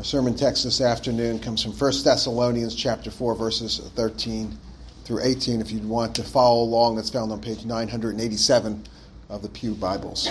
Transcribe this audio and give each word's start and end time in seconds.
Our 0.00 0.04
sermon 0.04 0.34
text 0.34 0.64
this 0.64 0.80
afternoon 0.80 1.40
comes 1.40 1.62
from 1.62 1.72
1 1.72 1.92
Thessalonians 2.02 2.74
chapter 2.74 3.10
4 3.10 3.34
verses 3.34 3.82
13 3.96 4.56
through 5.04 5.22
18 5.22 5.60
if 5.60 5.70
you'd 5.70 5.86
want 5.86 6.14
to 6.14 6.22
follow 6.22 6.62
along 6.62 6.96
that's 6.96 7.10
found 7.10 7.30
on 7.30 7.38
page 7.42 7.66
987 7.66 8.86
of 9.28 9.42
the 9.42 9.50
Pew 9.50 9.74
Bibles. 9.74 10.30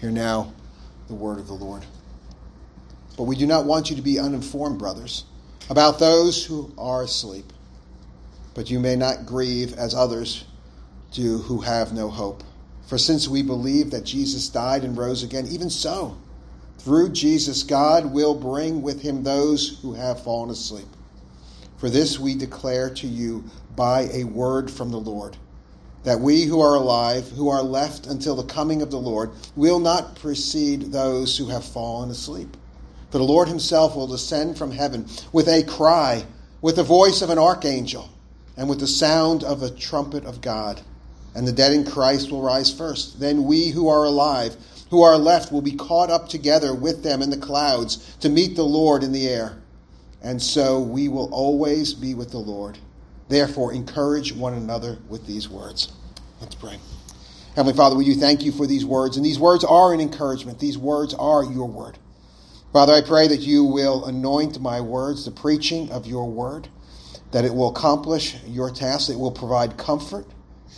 Hear 0.00 0.10
now 0.10 0.52
the 1.06 1.14
word 1.14 1.38
of 1.38 1.46
the 1.46 1.54
Lord. 1.54 1.84
But 3.16 3.28
we 3.28 3.36
do 3.36 3.46
not 3.46 3.64
want 3.64 3.90
you 3.90 3.94
to 3.94 4.02
be 4.02 4.18
uninformed, 4.18 4.80
brothers, 4.80 5.22
about 5.70 6.00
those 6.00 6.44
who 6.44 6.72
are 6.76 7.04
asleep. 7.04 7.52
But 8.54 8.70
you 8.72 8.80
may 8.80 8.96
not 8.96 9.24
grieve 9.24 9.74
as 9.74 9.94
others 9.94 10.46
do 11.12 11.38
who 11.38 11.60
have 11.60 11.92
no 11.92 12.08
hope. 12.08 12.42
For 12.88 12.98
since 12.98 13.28
we 13.28 13.40
believe 13.40 13.92
that 13.92 14.02
Jesus 14.02 14.48
died 14.48 14.82
and 14.82 14.98
rose 14.98 15.22
again, 15.22 15.46
even 15.46 15.70
so, 15.70 16.18
through 16.78 17.10
Jesus, 17.10 17.62
God 17.62 18.12
will 18.12 18.34
bring 18.34 18.82
with 18.82 19.02
him 19.02 19.22
those 19.22 19.78
who 19.82 19.94
have 19.94 20.22
fallen 20.22 20.50
asleep. 20.50 20.86
For 21.76 21.90
this 21.90 22.18
we 22.18 22.34
declare 22.34 22.90
to 22.94 23.06
you 23.06 23.44
by 23.76 24.08
a 24.12 24.24
word 24.24 24.70
from 24.70 24.90
the 24.90 24.98
Lord, 24.98 25.36
that 26.04 26.20
we 26.20 26.44
who 26.44 26.60
are 26.60 26.74
alive, 26.74 27.28
who 27.30 27.48
are 27.48 27.62
left 27.62 28.06
until 28.06 28.34
the 28.34 28.42
coming 28.44 28.82
of 28.82 28.90
the 28.90 28.98
Lord, 28.98 29.30
will 29.54 29.78
not 29.78 30.16
precede 30.16 30.92
those 30.92 31.36
who 31.36 31.46
have 31.48 31.64
fallen 31.64 32.10
asleep. 32.10 32.56
For 33.10 33.18
the 33.18 33.24
Lord 33.24 33.48
himself 33.48 33.96
will 33.96 34.06
descend 34.06 34.58
from 34.58 34.72
heaven 34.72 35.06
with 35.32 35.48
a 35.48 35.62
cry, 35.62 36.24
with 36.60 36.76
the 36.76 36.82
voice 36.82 37.22
of 37.22 37.30
an 37.30 37.38
archangel, 37.38 38.08
and 38.56 38.68
with 38.68 38.80
the 38.80 38.86
sound 38.86 39.44
of 39.44 39.62
a 39.62 39.70
trumpet 39.70 40.24
of 40.24 40.40
God. 40.40 40.80
And 41.34 41.46
the 41.46 41.52
dead 41.52 41.72
in 41.72 41.84
Christ 41.84 42.30
will 42.30 42.42
rise 42.42 42.72
first. 42.72 43.20
Then 43.20 43.44
we 43.44 43.68
who 43.68 43.88
are 43.88 44.04
alive, 44.04 44.56
who 44.90 45.02
are 45.02 45.18
left 45.18 45.52
will 45.52 45.62
be 45.62 45.72
caught 45.72 46.10
up 46.10 46.28
together 46.28 46.74
with 46.74 47.02
them 47.02 47.22
in 47.22 47.30
the 47.30 47.36
clouds 47.36 48.16
to 48.20 48.28
meet 48.28 48.56
the 48.56 48.62
Lord 48.62 49.02
in 49.02 49.12
the 49.12 49.28
air. 49.28 49.62
And 50.22 50.40
so 50.40 50.80
we 50.80 51.08
will 51.08 51.32
always 51.32 51.94
be 51.94 52.14
with 52.14 52.30
the 52.30 52.38
Lord. 52.38 52.78
Therefore, 53.28 53.72
encourage 53.72 54.32
one 54.32 54.54
another 54.54 54.98
with 55.08 55.26
these 55.26 55.48
words. 55.48 55.92
Let's 56.40 56.54
pray. 56.54 56.78
Heavenly 57.54 57.76
Father, 57.76 57.96
we 57.96 58.04
do 58.04 58.14
thank 58.14 58.42
you 58.42 58.52
for 58.52 58.66
these 58.66 58.84
words? 58.84 59.16
And 59.16 59.26
these 59.26 59.38
words 59.38 59.64
are 59.64 59.92
an 59.92 60.00
encouragement. 60.00 60.58
These 60.58 60.78
words 60.78 61.14
are 61.14 61.44
your 61.44 61.68
word. 61.68 61.98
Father, 62.72 62.92
I 62.92 63.00
pray 63.00 63.28
that 63.28 63.40
you 63.40 63.64
will 63.64 64.04
anoint 64.04 64.60
my 64.60 64.80
words, 64.80 65.24
the 65.24 65.30
preaching 65.30 65.90
of 65.90 66.06
your 66.06 66.30
word, 66.30 66.68
that 67.32 67.44
it 67.44 67.54
will 67.54 67.70
accomplish 67.70 68.36
your 68.46 68.70
task, 68.70 69.10
it 69.10 69.18
will 69.18 69.32
provide 69.32 69.76
comfort 69.76 70.26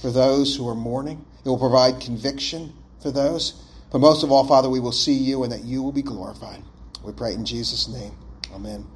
for 0.01 0.11
those 0.11 0.57
who 0.57 0.69
are 0.69 0.75
mourning, 0.75 1.25
it 1.45 1.49
will 1.49 1.59
provide 1.59 2.01
conviction 2.01 2.73
for 3.03 3.11
those 3.11 3.63
but 3.91 3.99
most 3.99 4.23
of 4.23 4.31
all, 4.31 4.47
Father, 4.47 4.69
we 4.69 4.81
will 4.81 4.93
see 4.93 5.15
you 5.15 5.43
and 5.43 5.53
that 5.53 5.65
you 5.65 5.83
will 5.83 5.93
be 5.93 6.03
glorified. 6.03 6.63
We 7.03 7.13
pray 7.13 7.35
in 7.35 7.45
Jesus' 7.45 7.89
name. 7.89 8.13
Amen. 8.53 8.87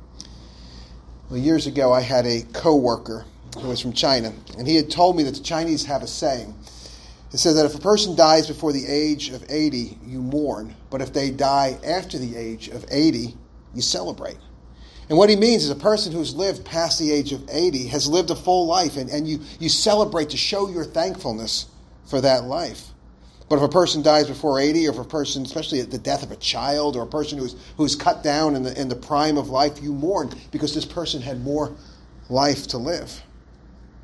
Well, 1.30 1.40
years 1.40 1.66
ago, 1.66 1.92
I 1.92 2.00
had 2.00 2.26
a 2.26 2.42
coworker 2.52 3.24
who 3.60 3.68
was 3.68 3.80
from 3.80 3.92
China, 3.92 4.32
and 4.58 4.68
he 4.68 4.76
had 4.76 4.90
told 4.90 5.16
me 5.16 5.22
that 5.24 5.34
the 5.34 5.42
Chinese 5.42 5.84
have 5.84 6.02
a 6.02 6.06
saying. 6.06 6.54
It 7.32 7.38
says 7.38 7.56
that 7.56 7.66
if 7.66 7.74
a 7.74 7.80
person 7.80 8.14
dies 8.14 8.46
before 8.46 8.72
the 8.72 8.86
age 8.86 9.30
of 9.30 9.44
80, 9.48 9.98
you 10.06 10.22
mourn, 10.22 10.76
but 10.90 11.00
if 11.00 11.12
they 11.12 11.30
die 11.30 11.78
after 11.84 12.18
the 12.18 12.36
age 12.36 12.68
of 12.68 12.84
80, 12.90 13.34
you 13.74 13.82
celebrate. 13.82 14.38
And 15.08 15.18
what 15.18 15.28
he 15.28 15.36
means 15.36 15.64
is 15.64 15.70
a 15.70 15.76
person 15.76 16.12
who's 16.12 16.34
lived 16.34 16.64
past 16.64 16.98
the 16.98 17.10
age 17.10 17.32
of 17.32 17.42
80 17.50 17.88
has 17.88 18.08
lived 18.08 18.30
a 18.30 18.36
full 18.36 18.66
life, 18.66 18.96
and, 18.96 19.10
and 19.10 19.26
you, 19.26 19.40
you 19.58 19.68
celebrate 19.68 20.30
to 20.30 20.36
show 20.36 20.68
your 20.68 20.84
thankfulness 20.84 21.66
for 22.06 22.20
that 22.20 22.44
life. 22.44 22.88
But 23.54 23.62
if 23.62 23.70
a 23.70 23.72
person 23.72 24.02
dies 24.02 24.26
before 24.26 24.58
80, 24.58 24.88
or 24.88 24.90
if 24.90 24.98
a 24.98 25.04
person, 25.04 25.44
especially 25.44 25.78
at 25.78 25.88
the 25.88 25.98
death 25.98 26.24
of 26.24 26.32
a 26.32 26.36
child, 26.36 26.96
or 26.96 27.04
a 27.04 27.06
person 27.06 27.38
who's, 27.38 27.54
who's 27.76 27.94
cut 27.94 28.24
down 28.24 28.56
in 28.56 28.64
the, 28.64 28.80
in 28.80 28.88
the 28.88 28.96
prime 28.96 29.38
of 29.38 29.48
life, 29.48 29.80
you 29.80 29.92
mourn 29.92 30.28
because 30.50 30.74
this 30.74 30.84
person 30.84 31.22
had 31.22 31.40
more 31.40 31.72
life 32.28 32.66
to 32.66 32.78
live. 32.78 33.22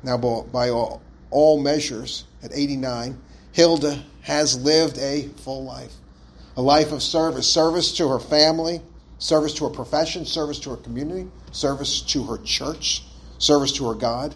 Now, 0.03 0.15
by 0.15 0.69
all, 0.69 1.01
all 1.31 1.59
measures, 1.59 2.23
at 2.41 2.51
89, 2.53 3.21
Hilda 3.51 4.01
has 4.21 4.57
lived 4.63 4.97
a 4.99 5.27
full 5.43 5.65
life. 5.65 5.95
A 6.55 6.61
life 6.61 6.93
of 6.93 7.03
service, 7.03 7.45
service 7.45 7.91
to 7.97 8.07
her 8.07 8.19
family, 8.19 8.81
service 9.17 9.53
to 9.55 9.65
her 9.65 9.69
profession, 9.69 10.25
service 10.25 10.59
to 10.59 10.69
her 10.69 10.77
community, 10.77 11.29
service 11.51 11.99
to 12.03 12.23
her 12.23 12.37
church, 12.37 13.03
service 13.37 13.73
to 13.73 13.89
her 13.89 13.95
God. 13.95 14.33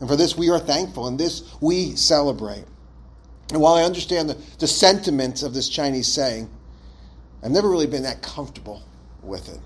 And 0.00 0.08
for 0.08 0.16
this 0.16 0.34
we 0.34 0.48
are 0.48 0.58
thankful, 0.58 1.08
and 1.08 1.20
this 1.20 1.42
we 1.60 1.94
celebrate. 1.94 2.64
And 3.50 3.60
while 3.60 3.74
I 3.74 3.84
understand 3.84 4.28
the, 4.28 4.36
the 4.58 4.66
sentiments 4.66 5.42
of 5.42 5.54
this 5.54 5.68
Chinese 5.68 6.08
saying, 6.08 6.50
I've 7.42 7.50
never 7.50 7.70
really 7.70 7.86
been 7.86 8.02
that 8.02 8.22
comfortable 8.22 8.82
with 9.22 9.48
it. 9.48 9.60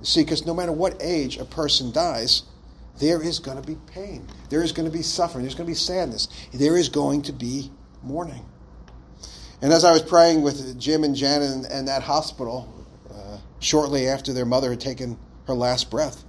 You 0.00 0.06
see, 0.06 0.22
because 0.22 0.44
no 0.44 0.54
matter 0.54 0.72
what 0.72 0.96
age 1.00 1.38
a 1.38 1.44
person 1.44 1.92
dies, 1.92 2.42
there 2.98 3.22
is 3.22 3.38
going 3.38 3.60
to 3.60 3.66
be 3.66 3.76
pain. 3.86 4.26
There 4.50 4.62
is 4.62 4.72
going 4.72 4.90
to 4.90 4.96
be 4.96 5.02
suffering. 5.02 5.44
There's 5.44 5.54
going 5.54 5.66
to 5.66 5.70
be 5.70 5.74
sadness. 5.74 6.28
There 6.52 6.76
is 6.76 6.88
going 6.88 7.22
to 7.22 7.32
be 7.32 7.70
mourning. 8.02 8.44
And 9.62 9.72
as 9.72 9.84
I 9.84 9.92
was 9.92 10.02
praying 10.02 10.42
with 10.42 10.78
Jim 10.78 11.04
and 11.04 11.14
Janet 11.14 11.50
in, 11.50 11.78
in 11.78 11.84
that 11.86 12.02
hospital 12.02 12.86
uh, 13.10 13.38
shortly 13.60 14.08
after 14.08 14.32
their 14.32 14.44
mother 14.44 14.70
had 14.70 14.80
taken 14.80 15.18
her 15.46 15.54
last 15.54 15.90
breath, 15.90 16.24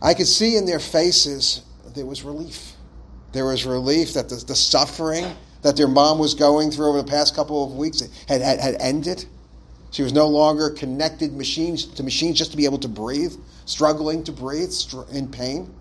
I 0.00 0.14
could 0.14 0.26
see 0.26 0.56
in 0.56 0.66
their 0.66 0.80
faces 0.80 1.62
there 1.94 2.06
was 2.06 2.22
relief. 2.22 2.72
There 3.32 3.46
was 3.46 3.64
relief 3.64 4.14
that 4.14 4.28
the, 4.28 4.36
the 4.36 4.54
suffering 4.54 5.34
that 5.64 5.76
their 5.76 5.88
mom 5.88 6.18
was 6.18 6.34
going 6.34 6.70
through 6.70 6.90
over 6.90 6.98
the 6.98 7.10
past 7.10 7.34
couple 7.34 7.64
of 7.64 7.74
weeks 7.74 8.00
had, 8.28 8.40
had, 8.42 8.60
had 8.60 8.76
ended. 8.78 9.24
She 9.90 10.02
was 10.02 10.12
no 10.12 10.28
longer 10.28 10.70
connected 10.70 11.32
machines 11.32 11.86
to 11.86 12.02
machines 12.02 12.38
just 12.38 12.50
to 12.52 12.56
be 12.56 12.66
able 12.66 12.78
to 12.78 12.88
breathe, 12.88 13.32
struggling 13.64 14.22
to 14.24 14.32
breathe 14.32 14.72
in 15.10 15.28
pain. 15.28 15.74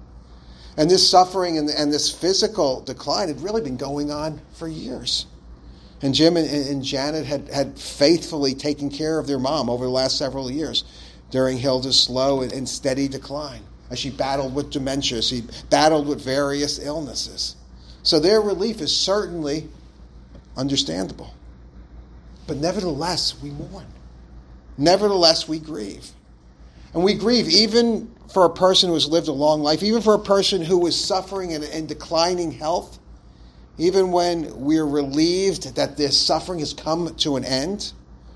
And 0.77 0.89
this 0.89 1.07
suffering 1.07 1.57
and, 1.57 1.69
and 1.69 1.93
this 1.93 2.09
physical 2.09 2.81
decline 2.81 3.27
had 3.27 3.41
really 3.41 3.61
been 3.61 3.77
going 3.77 4.09
on 4.09 4.41
for 4.53 4.67
years. 4.67 5.27
And 6.01 6.15
Jim 6.15 6.37
and, 6.37 6.49
and 6.49 6.83
Janet 6.83 7.25
had, 7.25 7.49
had 7.49 7.77
faithfully 7.77 8.55
taken 8.55 8.89
care 8.89 9.19
of 9.19 9.27
their 9.27 9.39
mom 9.39 9.69
over 9.69 9.83
the 9.85 9.91
last 9.91 10.17
several 10.17 10.49
years 10.49 10.83
during 11.29 11.57
Hilda's 11.57 11.99
slow 11.99 12.41
and, 12.41 12.51
and 12.51 12.67
steady 12.67 13.07
decline 13.07 13.61
as 13.93 13.99
she 13.99 14.09
battled 14.09 14.55
with 14.55 14.71
dementia, 14.71 15.21
she 15.21 15.43
battled 15.69 16.07
with 16.07 16.19
various 16.19 16.83
illnesses. 16.83 17.55
So 18.03 18.19
their 18.19 18.41
relief 18.41 18.81
is 18.81 18.95
certainly 18.95 19.69
understandable. 20.57 21.33
But 22.47 22.57
nevertheless, 22.57 23.41
we 23.41 23.49
mourn. 23.51 23.87
Nevertheless, 24.77 25.47
we 25.47 25.59
grieve. 25.59 26.11
And 26.93 27.03
we 27.03 27.13
grieve 27.15 27.47
even 27.47 28.13
for 28.31 28.45
a 28.45 28.49
person 28.49 28.89
who 28.89 28.93
has 28.95 29.07
lived 29.07 29.27
a 29.27 29.33
long 29.33 29.61
life, 29.61 29.81
even 29.81 30.01
for 30.01 30.13
a 30.13 30.19
person 30.19 30.61
who 30.61 30.85
is 30.85 30.99
suffering 30.99 31.53
and, 31.53 31.63
in, 31.63 31.85
declining 31.85 32.51
health, 32.51 32.99
even 33.77 34.11
when 34.11 34.59
we're 34.59 34.85
relieved 34.85 35.75
that 35.75 35.97
this 35.97 36.17
suffering 36.19 36.59
has 36.59 36.73
come 36.73 37.15
to 37.15 37.35
an 37.37 37.45
end, 37.45 37.93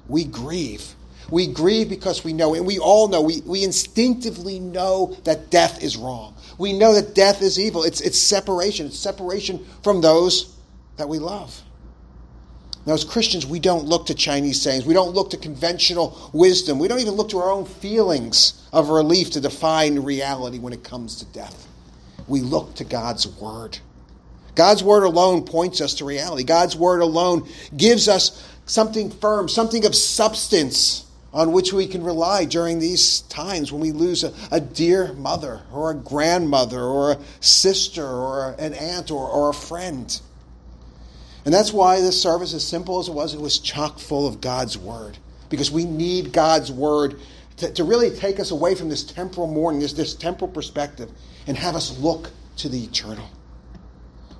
we 0.08 0.24
grieve. 0.24 0.96
We 1.30 1.48
grieve 1.48 1.90
because 1.90 2.24
we 2.24 2.34
know, 2.34 2.54
and 2.54 2.66
we 2.66 2.80
all 2.80 3.08
know, 3.08 3.22
we, 3.22 3.42
we 3.46 3.64
instinctively 3.64 4.60
know 4.60 5.18
that 5.26 5.50
death 5.50 5.84
is 5.84 5.98
wrong. 5.98 6.36
We 6.58 6.74
know 6.74 6.94
that 6.94 7.14
death 7.14 7.42
is 7.42 7.60
evil. 7.60 7.84
It's, 7.84 8.02
it's 8.02 8.18
separation. 8.18 8.88
It's 8.88 8.98
separation 9.00 9.66
from 9.84 10.02
those 10.02 10.56
that 10.96 11.10
we 11.10 11.20
love. 11.20 11.62
Now, 12.86 12.94
as 12.94 13.04
Christians, 13.04 13.46
we 13.46 13.60
don't 13.60 13.84
look 13.84 14.06
to 14.06 14.16
Chinese 14.16 14.62
sayings. 14.62 14.86
We 14.86 14.94
don't 14.94 15.14
look 15.14 15.32
to 15.32 15.38
conventional 15.38 16.32
wisdom. 16.32 16.80
We 16.80 16.88
don't 16.88 17.00
even 17.00 17.16
look 17.16 17.30
to 17.30 17.40
our 17.40 17.52
own 17.52 17.66
feelings 17.66 18.66
of 18.72 18.88
relief 18.88 19.32
to 19.32 19.42
define 19.42 20.00
reality 20.00 20.60
when 20.60 20.72
it 20.72 20.86
comes 20.86 21.18
to 21.18 21.26
death. 21.26 21.68
We 22.28 22.40
look 22.40 22.76
to 22.76 22.86
God's 22.86 23.28
Word. 23.28 23.78
God's 24.56 24.84
Word 24.84 25.04
alone 25.04 25.44
points 25.44 25.82
us 25.82 25.96
to 25.96 26.06
reality. 26.06 26.46
God's 26.46 26.78
Word 26.78 27.02
alone 27.02 27.50
gives 27.76 28.08
us 28.08 28.48
something 28.66 29.12
firm, 29.12 29.50
something 29.50 29.86
of 29.86 29.94
substance 29.94 31.07
on 31.38 31.52
which 31.52 31.72
we 31.72 31.86
can 31.86 32.04
rely 32.04 32.46
during 32.46 32.80
these 32.80 33.22
times 33.22 33.72
when 33.72 33.80
we 33.80 33.92
lose 33.92 34.24
a, 34.24 34.34
a, 34.50 34.60
dear 34.60 35.14
mother 35.14 35.62
or 35.72 35.92
a 35.92 35.94
grandmother 35.94 36.82
or 36.82 37.12
a 37.12 37.20
sister 37.42 38.04
or 38.04 38.56
an 38.58 38.74
aunt 38.74 39.12
or, 39.12 39.30
or 39.30 39.52
a 39.52 39.54
friend. 39.54 40.20
And 41.46 41.54
that's 41.54 41.72
why 41.72 42.02
this 42.02 42.20
service, 42.20 42.56
as 42.56 42.68
simple 42.68 42.98
as 42.98 43.08
it 43.08 43.12
was, 43.12 43.36
it 43.36 43.40
was 43.40 43.60
chock 43.60 44.00
full 44.00 44.28
of 44.28 44.42
God's 44.42 44.80
Word. 44.80 45.20
Because 45.50 45.70
we 45.70 45.86
need 45.86 46.34
God's 46.34 46.72
Word 46.72 47.20
to, 47.58 47.72
to 47.72 47.84
really 47.84 48.10
take 48.10 48.40
us 48.40 48.50
away 48.50 48.74
from 48.74 48.90
this 48.90 49.04
temporal 49.04 49.46
mourning, 49.46 49.80
this, 49.80 49.94
this 49.94 50.16
temporal 50.16 50.50
perspective, 50.50 51.12
and 51.46 51.56
have 51.56 51.76
us 51.76 52.00
look 52.00 52.32
to 52.58 52.68
the 52.68 52.84
eternal. 52.84 53.30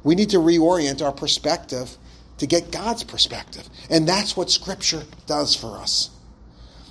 We 0.04 0.16
need 0.16 0.32
to 0.32 0.38
reorient 0.38 1.06
our 1.06 1.12
perspective 1.12 1.96
to 2.40 2.48
get 2.48 2.72
God's 2.72 3.04
perspective. 3.04 3.70
And 3.88 4.08
that's 4.08 4.36
what 4.36 4.50
Scripture 4.50 5.04
does 5.28 5.54
for 5.54 5.78
us. 5.78 6.10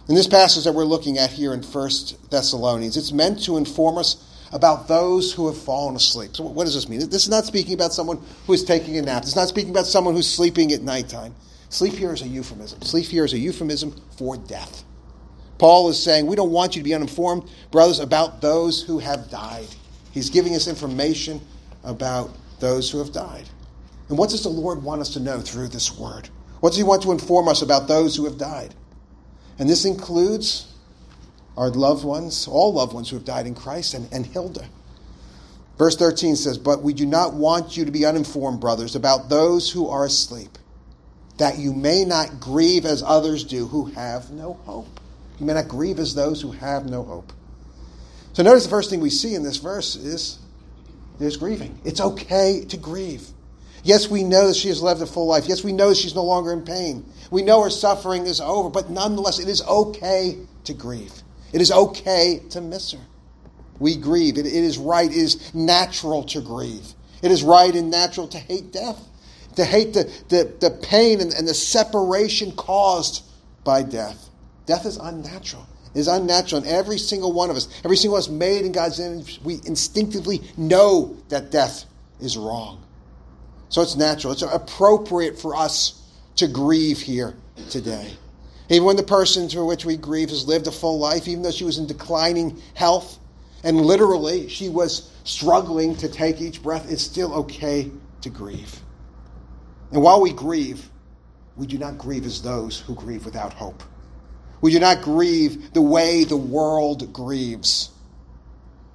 In 0.09 0.15
this 0.15 0.29
passage 0.29 0.63
that 0.65 0.73
we're 0.73 0.85
looking 0.85 1.19
at 1.19 1.31
here 1.31 1.53
in 1.53 1.63
1 1.63 1.91
Thessalonians, 2.31 2.97
it's 2.97 3.11
meant 3.11 3.43
to 3.45 3.57
inform 3.57 3.99
us 3.99 4.23
about 4.53 4.87
those 4.87 5.33
who 5.33 5.49
have 5.49 5.59
fallen 5.59 5.97
asleep. 5.97 6.37
So, 6.37 6.45
what 6.45 6.65
does 6.65 6.75
this 6.75 6.89
mean? 6.89 7.01
This 7.01 7.25
is 7.25 7.29
not 7.29 7.45
speaking 7.45 7.75
about 7.75 7.93
someone 7.93 8.23
who 8.47 8.53
is 8.53 8.63
taking 8.63 8.97
a 8.99 9.03
nap. 9.03 9.25
It's 9.25 9.35
not 9.35 9.49
speaking 9.49 9.71
about 9.71 9.87
someone 9.87 10.15
who's 10.15 10.33
sleeping 10.33 10.71
at 10.71 10.83
nighttime. 10.83 11.35
Sleep 11.71 11.95
here 11.95 12.13
is 12.13 12.23
a 12.23 12.29
euphemism. 12.29 12.81
Sleep 12.83 13.07
here 13.07 13.25
is 13.25 13.33
a 13.33 13.39
euphemism 13.39 14.01
for 14.17 14.37
death. 14.37 14.85
Paul 15.59 15.89
is 15.89 16.01
saying, 16.01 16.27
We 16.27 16.37
don't 16.37 16.53
want 16.53 16.77
you 16.77 16.83
to 16.83 16.85
be 16.85 16.95
uninformed, 16.95 17.51
brothers, 17.73 17.99
about 17.99 18.41
those 18.41 18.81
who 18.83 19.01
have 19.01 19.29
died. 19.29 19.67
He's 20.13 20.31
giving 20.31 20.55
us 20.55 20.69
information 20.69 21.41
about 21.83 22.31
those 22.61 22.89
who 22.93 22.99
have 22.99 23.13
died. 23.13 23.49
And 24.09 24.17
what 24.17 24.31
does 24.31 24.45
the 24.45 24.51
Lord 24.51 24.85
want 24.85 25.01
us 25.01 25.13
to 25.15 25.21
know 25.21 25.41
through 25.41 25.69
this 25.69 25.99
word? 25.99 26.29
What 26.61 26.71
does 26.71 26.79
He 26.79 26.85
want 26.85 27.03
to 27.03 27.11
inform 27.11 27.49
us 27.49 27.63
about 27.63 27.89
those 27.89 28.15
who 28.15 28.25
have 28.25 28.39
died? 28.39 28.73
And 29.59 29.69
this 29.69 29.85
includes 29.85 30.73
our 31.57 31.71
loved 31.71 32.05
ones, 32.05 32.47
all 32.47 32.75
loved 32.75 32.93
ones 32.93 33.09
who 33.09 33.17
have 33.17 33.25
died 33.25 33.47
in 33.47 33.55
Christ, 33.55 33.95
and, 33.95 34.13
and 34.13 34.27
Hilda. 34.27 34.67
Verse 35.79 35.97
13 35.97 36.37
says, 36.37 36.59
But 36.59 36.83
we 36.83 36.93
do 36.93 37.07
not 37.07 37.35
want 37.35 37.77
you 37.77 37.85
to 37.85 37.91
be 37.91 38.05
uninformed, 38.05 38.61
brothers, 38.61 38.97
about 38.97 39.29
those 39.29 39.71
who 39.71 39.89
are 39.89 40.05
asleep, 40.05 40.59
that 41.39 41.59
you 41.59 41.73
may 41.73 42.05
not 42.05 42.41
grieve 42.41 42.85
as 42.85 43.03
others 43.03 43.45
do 43.45 43.67
who 43.67 43.87
have 43.87 44.31
no 44.31 44.55
hope. 44.65 45.01
You 45.39 45.47
may 45.47 45.55
not 45.55 45.69
grieve 45.69 45.99
as 45.99 46.15
those 46.15 46.41
who 46.41 46.53
have 46.53 46.87
no 46.87 47.03
hope. 47.03 47.33
So 48.33 48.43
notice 48.43 48.65
the 48.65 48.71
first 48.71 48.91
thing 48.91 49.01
we 49.01 49.11
see 49.11 49.35
in 49.35 49.43
this 49.43 49.57
verse 49.57 49.97
is 49.97 50.39
there's 51.19 51.37
grieving. 51.37 51.79
It's 51.85 52.01
okay 52.01 52.65
to 52.67 52.77
grieve. 52.77 53.27
Yes, 53.87 54.11
we 54.11 54.25
know 54.25 54.49
that 54.49 54.57
she 54.57 54.67
has 54.67 54.83
lived 54.83 55.01
a 55.01 55.07
full 55.07 55.29
life. 55.29 55.47
Yes, 55.47 55.63
we 55.63 55.71
know 55.71 55.91
that 55.91 55.97
she's 55.97 56.17
no 56.17 56.25
longer 56.25 56.53
in 56.53 56.63
pain. 56.63 57.09
We 57.31 57.43
know 57.45 57.63
her 57.63 57.71
suffering 57.71 58.27
is 58.27 58.41
over, 58.41 58.69
but 58.69 58.91
nonetheless, 58.91 59.39
it 59.39 59.47
is 59.47 59.63
okay 59.63 60.39
to 60.65 60.75
grieve. 60.75 61.13
It 61.53 61.61
is 61.61 61.71
okay 61.71 62.43
to 62.51 62.61
miss 62.61 62.91
her. 62.91 62.99
We 63.79 63.97
grieve. 63.97 64.39
It, 64.39 64.47
it 64.47 64.53
is 64.53 64.77
right, 64.77 65.09
it 65.09 65.17
is 65.17 65.55
natural 65.55 66.25
to 66.25 66.41
grieve. 66.41 66.95
It 67.23 67.31
is 67.31 67.45
right 67.45 67.73
and 67.73 67.89
natural 67.89 68.27
to 68.27 68.39
hate 68.39 68.73
death, 68.73 69.01
to 69.55 69.65
hate 69.65 69.95
the, 69.95 70.13
the, 70.31 70.53
the 70.59 70.71
pain 70.83 71.21
and, 71.21 71.33
and 71.33 71.47
the 71.47 71.55
separation 71.55 72.51
caused 72.57 73.23
by 73.63 73.85
death. 73.85 74.31
Death 74.67 74.85
is 74.85 74.97
unnatural. 74.97 75.65
It 75.95 76.01
is 76.01 76.09
unnatural. 76.09 76.63
And 76.63 76.71
every 76.73 76.99
single 76.99 77.33
one 77.33 77.51
of 77.51 77.57
us, 77.57 77.69
every 77.85 77.97
single 77.97 78.15
one 78.15 78.23
of 78.23 78.25
us 78.25 78.31
made 78.31 78.65
in 78.65 78.73
God's 78.73 78.99
image, 78.99 79.41
we 79.45 79.61
instinctively 79.65 80.43
know 80.57 81.17
that 81.29 81.53
death 81.53 81.85
is 82.21 82.37
wrong. 82.37 82.83
So 83.69 83.83
it's 83.83 83.97
natural. 83.97 84.33
It's 84.33 84.43
appropriate 84.43 85.39
for 85.39 85.57
us 85.57 86.03
to 86.37 86.47
grieve 86.47 87.01
here 87.01 87.35
today. 87.71 88.13
Even 88.69 88.85
when 88.85 88.97
the 88.97 89.03
person 89.03 89.49
to 89.49 89.65
which 89.65 89.85
we 89.85 89.97
grieve 89.97 90.31
has 90.31 90.47
lived 90.47 90.67
a 90.67 90.73
full 90.73 90.99
life, 90.99 91.29
even 91.29 91.43
though 91.43 91.51
she 91.51 91.65
was 91.65 91.79
in 91.79 91.87
declining 91.87 92.61
health, 92.75 93.19
and 93.63 93.81
literally 93.81 94.49
she 94.49 94.69
was 94.69 95.11
struggling 95.25 95.97
to 95.97 96.09
take 96.09 96.41
each 96.41 96.63
breath, 96.63 96.91
it's 96.91 97.03
still 97.03 97.33
okay 97.35 97.91
to 98.23 98.31
grieve. 98.31 98.81
And 99.93 100.03
while 100.03 100.21
we 100.21 100.33
grieve, 100.33 100.91
we 101.57 101.67
do 101.67 101.79
not 101.79 101.97
grieve 101.97 102.27
as 102.27 102.43
those 102.43 102.81
who 102.81 102.95
grieve 102.95 103.25
without 103.25 103.53
hope. 103.53 103.83
We 104.61 104.73
do 104.73 104.81
not 104.81 105.03
grieve 105.03 105.73
the 105.73 105.83
way 105.83 106.25
the 106.25 106.37
world 106.37 107.13
grieves. 107.13 107.91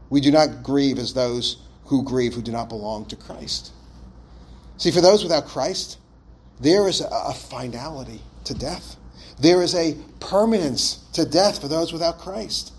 We 0.10 0.22
do 0.22 0.32
not 0.32 0.64
grieve 0.64 1.00
as 1.00 1.14
those 1.14 1.58
who 1.86 2.04
grieve 2.04 2.34
who 2.34 2.42
do 2.42 2.52
not 2.52 2.70
belong 2.70 3.06
to 3.06 3.16
Christ. 3.16 3.72
See, 4.82 4.90
for 4.90 5.00
those 5.00 5.22
without 5.22 5.46
Christ, 5.46 6.00
there 6.60 6.88
is 6.88 7.02
a 7.02 7.34
finality 7.36 8.20
to 8.46 8.56
death. 8.56 8.96
There 9.40 9.62
is 9.62 9.76
a 9.76 9.96
permanence 10.20 10.96
to 11.14 11.24
death 11.24 11.62
for 11.62 11.68
those 11.68 11.94
without 11.94 12.18
Christ. 12.18 12.74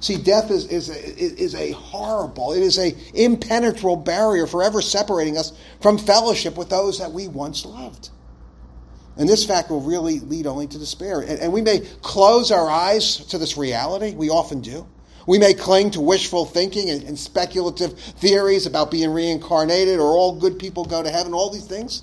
See, 0.00 0.18
death 0.18 0.50
is, 0.50 0.66
is, 0.66 0.90
a, 0.90 1.16
is 1.16 1.54
a 1.54 1.70
horrible, 1.72 2.52
it 2.52 2.62
is 2.62 2.78
a 2.78 2.94
impenetrable 3.14 3.96
barrier 3.96 4.46
forever 4.46 4.82
separating 4.82 5.38
us 5.38 5.54
from 5.80 5.96
fellowship 5.96 6.58
with 6.58 6.68
those 6.68 6.98
that 6.98 7.10
we 7.10 7.26
once 7.26 7.64
loved. 7.64 8.10
And 9.16 9.26
this 9.26 9.46
fact 9.46 9.70
will 9.70 9.80
really 9.80 10.20
lead 10.20 10.46
only 10.46 10.66
to 10.66 10.78
despair. 10.78 11.20
And, 11.20 11.40
and 11.40 11.54
we 11.54 11.62
may 11.62 11.80
close 12.02 12.52
our 12.52 12.68
eyes 12.68 13.16
to 13.28 13.38
this 13.38 13.56
reality. 13.56 14.14
We 14.14 14.28
often 14.28 14.60
do. 14.60 14.86
We 15.26 15.38
may 15.38 15.54
cling 15.54 15.90
to 15.92 16.00
wishful 16.00 16.44
thinking 16.44 16.88
and, 16.88 17.02
and 17.02 17.18
speculative 17.18 17.98
theories 17.98 18.64
about 18.66 18.92
being 18.92 19.10
reincarnated 19.10 19.98
or 19.98 20.16
all 20.16 20.38
good 20.38 20.58
people 20.58 20.84
go 20.84 21.02
to 21.02 21.10
heaven, 21.10 21.34
all 21.34 21.50
these 21.50 21.66
things. 21.66 22.02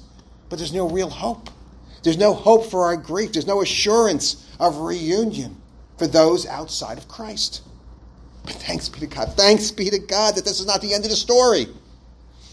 But 0.49 0.59
there's 0.59 0.73
no 0.73 0.89
real 0.89 1.09
hope. 1.09 1.49
There's 2.03 2.17
no 2.17 2.33
hope 2.33 2.69
for 2.69 2.85
our 2.85 2.97
grief. 2.97 3.31
There's 3.31 3.47
no 3.47 3.61
assurance 3.61 4.45
of 4.59 4.77
reunion 4.77 5.61
for 5.97 6.05
those 6.05 6.45
outside 6.45 6.97
of 6.97 7.07
Christ. 7.07 7.61
But 8.43 8.55
thanks 8.55 8.89
be 8.89 8.99
to 8.99 9.07
God. 9.07 9.33
Thanks 9.37 9.71
be 9.71 9.89
to 9.89 9.99
God 9.99 10.35
that 10.35 10.43
this 10.43 10.59
is 10.59 10.67
not 10.67 10.81
the 10.81 10.93
end 10.93 11.05
of 11.05 11.09
the 11.09 11.15
story. 11.15 11.67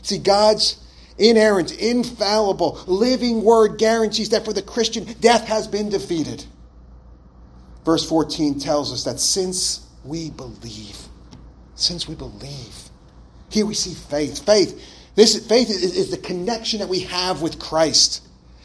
See, 0.02 0.19
God's 0.19 0.81
inerrant, 1.19 1.72
infallible, 1.72 2.81
living 2.87 3.43
word 3.43 3.76
guarantees 3.78 4.31
that 4.31 4.44
for 4.44 4.52
the 4.52 4.62
Christian, 4.62 5.05
death 5.20 5.49
has 5.49 5.67
been 5.67 5.88
defeated. 5.88 6.44
Verse 7.84 8.08
14 8.08 8.61
tells 8.61 8.93
us 8.93 9.05
that 9.05 9.19
since 9.19 9.87
we 10.05 10.31
believe, 10.31 10.97
since 11.75 12.08
we 12.08 12.14
believe, 12.14 12.91
here 13.50 13.67
we 13.67 13.75
see 13.75 13.94
faith. 13.94 14.44
Faith, 14.44 14.81
this 15.14 15.47
faith 15.47 15.70
is, 15.70 15.82
is 15.82 16.11
the 16.11 16.19
connection 16.19 16.79
that 16.81 16.88
we 16.88 17.00
have 17.00 17.43
with 17.43 17.58
Christ. 17.58 18.23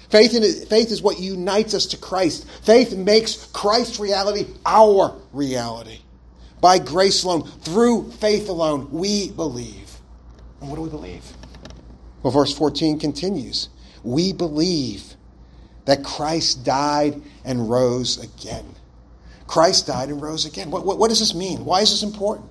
Faith, 0.09 0.35
in, 0.35 0.43
faith 0.67 0.91
is 0.91 1.01
what 1.01 1.19
unites 1.19 1.73
us 1.73 1.87
to 1.87 1.97
Christ. 1.97 2.47
Faith 2.63 2.95
makes 2.95 3.47
Christ's 3.47 3.99
reality 3.99 4.45
our 4.65 5.19
reality. 5.33 5.99
By 6.61 6.79
grace 6.79 7.23
alone, 7.23 7.43
through 7.43 8.11
faith 8.11 8.49
alone, 8.49 8.89
we 8.91 9.31
believe. 9.31 9.97
And 10.61 10.69
what 10.69 10.77
do 10.77 10.83
we 10.83 10.89
believe? 10.89 11.23
Well, 12.23 12.31
verse 12.31 12.55
14 12.55 12.99
continues 12.99 13.69
We 14.03 14.33
believe 14.33 15.15
that 15.85 16.03
Christ 16.03 16.63
died 16.63 17.21
and 17.43 17.69
rose 17.69 18.17
again. 18.23 18.65
Christ 19.47 19.88
died 19.88 20.09
and 20.09 20.21
rose 20.21 20.45
again. 20.45 20.71
What, 20.71 20.86
what, 20.86 20.97
what, 20.97 21.09
does 21.09 21.19
this 21.19 21.36
mean? 21.36 21.65
Why 21.65 21.81
is 21.81 21.92
this 21.92 22.03
important? 22.03 22.50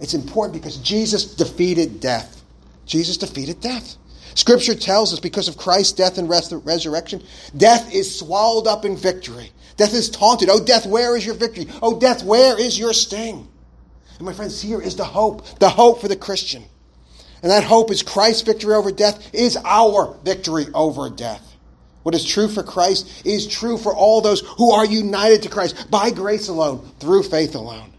It's 0.00 0.14
important 0.14 0.54
because 0.54 0.78
Jesus 0.78 1.34
defeated 1.34 2.00
death. 2.00 2.42
Jesus 2.86 3.16
defeated 3.16 3.60
death. 3.60 3.96
Scripture 4.34 4.74
tells 4.74 5.12
us 5.12 5.20
because 5.20 5.48
of 5.48 5.56
Christ's 5.56 5.92
death 5.92 6.18
and 6.18 6.28
res- 6.28 6.52
resurrection, 6.52 7.22
death 7.56 7.94
is 7.94 8.18
swallowed 8.18 8.66
up 8.66 8.84
in 8.84 8.96
victory. 8.96 9.52
Death 9.76 9.94
is 9.94 10.10
taunted. 10.10 10.48
Oh, 10.50 10.62
death, 10.64 10.86
where 10.86 11.16
is 11.16 11.24
your 11.24 11.34
victory? 11.34 11.66
Oh, 11.82 11.98
death, 11.98 12.24
where 12.24 12.58
is 12.58 12.78
your 12.78 12.92
sting? 12.92 13.48
And 14.18 14.26
my 14.26 14.32
friends, 14.32 14.60
here 14.60 14.80
is 14.80 14.96
the 14.96 15.04
hope, 15.04 15.46
the 15.58 15.68
hope 15.68 16.00
for 16.00 16.08
the 16.08 16.16
Christian. 16.16 16.64
And 17.42 17.50
that 17.50 17.64
hope 17.64 17.90
is 17.90 18.02
Christ's 18.02 18.42
victory 18.42 18.74
over 18.74 18.90
death 18.90 19.34
is 19.34 19.56
our 19.64 20.16
victory 20.24 20.66
over 20.72 21.10
death. 21.10 21.53
What 22.04 22.14
is 22.14 22.24
true 22.24 22.48
for 22.48 22.62
Christ 22.62 23.26
is 23.26 23.46
true 23.46 23.78
for 23.78 23.94
all 23.94 24.20
those 24.20 24.40
who 24.58 24.70
are 24.70 24.84
united 24.84 25.42
to 25.42 25.48
Christ 25.48 25.90
by 25.90 26.10
grace 26.10 26.48
alone, 26.48 26.88
through 27.00 27.24
faith 27.24 27.54
alone. 27.54 27.92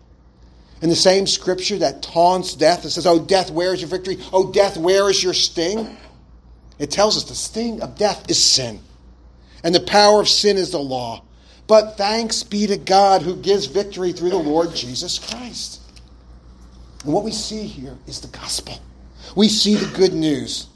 And 0.81 0.92
the 0.92 0.96
same 0.96 1.25
scripture 1.25 1.80
that 1.80 2.04
taunts 2.04 2.54
death, 2.54 2.85
it 2.85 2.92
says, 2.92 3.07
Oh, 3.07 3.19
death, 3.19 3.50
where 3.50 3.74
is 3.74 3.81
your 3.81 3.90
victory? 3.90 4.19
Oh, 4.31 4.52
death, 4.52 4.78
where 4.78 5.09
is 5.09 5.24
your 5.24 5.33
sting? 5.33 5.97
It 6.78 6.92
tells 6.92 7.18
us 7.18 7.24
the 7.24 7.35
sting 7.35 7.81
of 7.81 7.97
death 7.97 8.30
is 8.30 8.42
sin, 8.42 8.80
and 9.64 9.74
the 9.74 9.80
power 9.80 10.21
of 10.21 10.30
sin 10.30 10.57
is 10.57 10.71
the 10.71 10.80
law. 10.80 11.24
But 11.66 11.97
thanks 11.97 12.44
be 12.44 12.68
to 12.68 12.78
God 12.78 13.24
who 13.24 13.35
gives 13.35 13.66
victory 13.66 14.12
through 14.12 14.30
the 14.30 14.38
Lord 14.38 14.76
Jesus 14.76 15.18
Christ. 15.18 15.81
And 17.04 17.12
what 17.12 17.24
we 17.24 17.31
see 17.31 17.66
here 17.66 17.97
is 18.06 18.21
the 18.21 18.28
gospel. 18.28 18.80
We 19.35 19.50
see 19.50 19.76
the 19.76 19.97
good 19.97 20.14
news. 20.14 20.68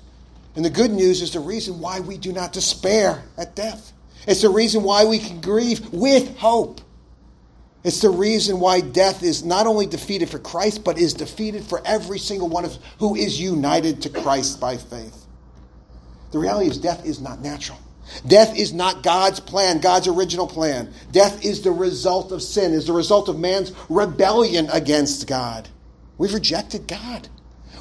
And 0.56 0.66
the 0.66 0.70
good 0.70 0.92
news 0.92 1.22
is 1.22 1.32
the 1.32 1.40
reason 1.40 1.80
why 1.80 2.00
we 2.00 2.18
do 2.18 2.34
not 2.34 2.54
despair 2.54 3.24
at 3.38 3.56
death. 3.56 3.94
It's 4.28 4.42
the 4.42 4.50
reason 4.50 4.84
why 4.84 5.06
we 5.06 5.20
can 5.20 5.42
grieve 5.42 5.94
with 5.94 6.38
hope. 6.38 6.82
It's 7.84 8.02
the 8.02 8.10
reason 8.10 8.60
why 8.60 8.82
death 8.82 9.24
is 9.24 9.44
not 9.44 9.66
only 9.66 9.86
defeated 9.86 10.30
for 10.30 10.40
Christ, 10.40 10.84
but 10.84 10.98
is 10.98 11.14
defeated 11.14 11.64
for 11.64 11.82
every 11.86 12.20
single 12.20 12.50
one 12.50 12.66
of 12.66 12.72
us 12.72 12.80
who 13.00 13.16
is 13.16 13.40
united 13.40 14.02
to 14.02 14.10
Christ 14.10 14.60
by 14.60 14.76
faith. 14.76 15.26
The 16.32 16.40
reality 16.40 16.70
is, 16.70 16.78
death 16.78 17.06
is 17.06 17.22
not 17.22 17.42
natural. 17.42 17.80
Death 18.28 18.58
is 18.58 18.74
not 18.74 19.04
God's 19.04 19.40
plan, 19.40 19.80
God's 19.80 20.08
original 20.08 20.48
plan. 20.48 20.92
Death 21.12 21.46
is 21.46 21.62
the 21.62 21.72
result 21.72 22.32
of 22.32 22.42
sin, 22.42 22.74
is 22.74 22.88
the 22.88 22.94
result 22.94 23.30
of 23.30 23.40
man's 23.40 23.72
rebellion 23.88 24.68
against 24.72 25.28
God. 25.28 25.70
We've 26.18 26.34
rejected 26.34 26.88
God. 26.88 27.30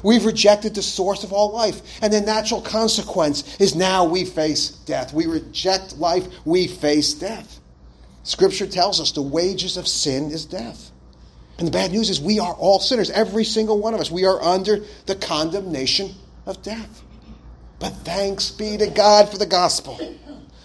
We've 0.03 0.25
rejected 0.25 0.75
the 0.75 0.81
source 0.81 1.23
of 1.23 1.33
all 1.33 1.51
life. 1.51 1.81
And 2.01 2.11
the 2.11 2.21
natural 2.21 2.61
consequence 2.61 3.59
is 3.59 3.75
now 3.75 4.05
we 4.05 4.25
face 4.25 4.69
death. 4.69 5.13
We 5.13 5.25
reject 5.25 5.97
life, 5.97 6.27
we 6.45 6.67
face 6.67 7.13
death. 7.13 7.59
Scripture 8.23 8.67
tells 8.67 8.99
us 8.99 9.11
the 9.11 9.21
wages 9.21 9.77
of 9.77 9.87
sin 9.87 10.31
is 10.31 10.45
death. 10.45 10.91
And 11.57 11.67
the 11.67 11.71
bad 11.71 11.91
news 11.91 12.09
is 12.09 12.21
we 12.21 12.39
are 12.39 12.53
all 12.53 12.79
sinners, 12.79 13.09
every 13.09 13.43
single 13.43 13.79
one 13.79 13.93
of 13.93 13.99
us. 13.99 14.09
We 14.09 14.25
are 14.25 14.41
under 14.41 14.79
the 15.07 15.15
condemnation 15.15 16.15
of 16.45 16.61
death. 16.61 17.03
But 17.79 17.93
thanks 18.03 18.51
be 18.51 18.77
to 18.77 18.87
God 18.87 19.29
for 19.29 19.37
the 19.37 19.45
gospel. 19.45 19.99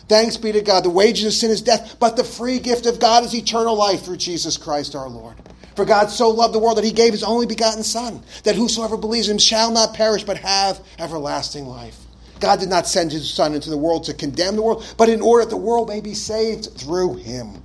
Thanks 0.09 0.37
be 0.37 0.53
to 0.53 0.61
God. 0.61 0.85
The 0.85 0.91
wages 0.91 1.25
of 1.25 1.33
sin 1.33 1.51
is 1.51 1.63
death, 1.63 1.97
but 1.99 2.17
the 2.17 2.25
free 2.25 2.59
gift 2.59 2.87
of 2.87 3.01
God 3.01 3.25
is 3.25 3.35
eternal 3.35 3.75
life 3.75 4.05
through 4.05 4.19
Jesus 4.19 4.57
Christ 4.57 4.95
our 4.95 5.09
Lord. 5.09 5.37
For 5.77 5.85
God 5.85 6.11
so 6.11 6.31
loved 6.31 6.55
the 6.55 6.59
world 6.59 6.79
that 6.79 6.85
he 6.85 6.93
gave 6.93 7.13
his 7.13 7.25
only 7.25 7.47
begotten 7.47 7.83
Son, 7.83 8.23
that 8.45 8.55
whosoever 8.55 8.97
believes 8.97 9.29
in 9.29 9.35
him 9.35 9.39
shall 9.39 9.71
not 9.71 9.95
perish 9.95 10.25
but 10.25 10.39
have 10.39 10.81
everlasting 10.99 11.67
life. 11.67 11.99
God 12.41 12.61
did 12.61 12.69
not 12.69 12.87
send 12.87 13.11
his 13.13 13.29
Son 13.29 13.55
into 13.55 13.71
the 13.71 13.77
world 13.77 14.05
to 14.05 14.15
condemn 14.15 14.57
the 14.57 14.63
world, 14.63 14.95
but 14.97 15.09
in 15.09 15.21
order 15.21 15.45
that 15.45 15.51
the 15.51 15.57
world 15.57 15.89
may 15.89 16.01
be 16.01 16.15
saved 16.15 16.69
through 16.77 17.15
him. 17.17 17.63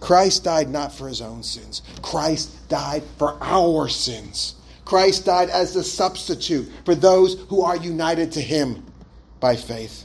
Christ 0.00 0.44
died 0.44 0.68
not 0.68 0.92
for 0.92 1.08
his 1.08 1.20
own 1.20 1.42
sins, 1.42 1.82
Christ 2.02 2.68
died 2.68 3.02
for 3.18 3.36
our 3.40 3.88
sins. 3.88 4.56
Christ 4.84 5.24
died 5.24 5.48
as 5.48 5.72
the 5.72 5.82
substitute 5.82 6.70
for 6.84 6.94
those 6.94 7.40
who 7.48 7.62
are 7.62 7.76
united 7.76 8.32
to 8.32 8.40
him 8.40 8.84
by 9.40 9.56
faith. 9.56 10.04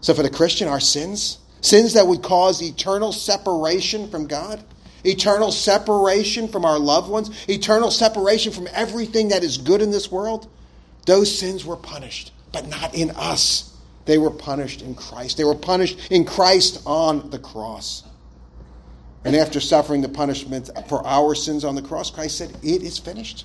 So, 0.00 0.14
for 0.14 0.22
the 0.22 0.30
Christian, 0.30 0.68
our 0.68 0.80
sins, 0.80 1.38
sins 1.60 1.94
that 1.94 2.06
would 2.06 2.22
cause 2.22 2.62
eternal 2.62 3.10
separation 3.10 4.08
from 4.10 4.26
God, 4.26 4.62
eternal 5.04 5.52
separation 5.52 6.48
from 6.48 6.64
our 6.64 6.78
loved 6.78 7.08
ones, 7.08 7.30
eternal 7.48 7.90
separation 7.90 8.52
from 8.52 8.68
everything 8.72 9.28
that 9.28 9.42
is 9.44 9.58
good 9.58 9.82
in 9.82 9.90
this 9.90 10.10
world, 10.10 10.48
those 11.06 11.36
sins 11.36 11.64
were 11.64 11.76
punished, 11.76 12.32
but 12.52 12.68
not 12.68 12.94
in 12.94 13.10
us. 13.12 13.76
They 14.06 14.18
were 14.18 14.30
punished 14.30 14.82
in 14.82 14.94
Christ. 14.94 15.36
They 15.36 15.44
were 15.44 15.54
punished 15.54 16.10
in 16.10 16.24
Christ 16.24 16.82
on 16.86 17.30
the 17.30 17.38
cross. 17.38 18.04
And 19.24 19.36
after 19.36 19.60
suffering 19.60 20.00
the 20.00 20.08
punishment 20.08 20.70
for 20.88 21.06
our 21.06 21.34
sins 21.34 21.64
on 21.64 21.74
the 21.74 21.82
cross, 21.82 22.10
Christ 22.10 22.38
said, 22.38 22.56
It 22.62 22.82
is 22.82 22.98
finished. 22.98 23.44